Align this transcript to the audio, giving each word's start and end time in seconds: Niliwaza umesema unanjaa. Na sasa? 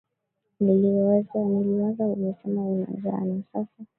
Niliwaza 0.59 2.05
umesema 2.07 2.61
unanjaa. 2.61 3.25
Na 3.25 3.41
sasa? 3.53 3.83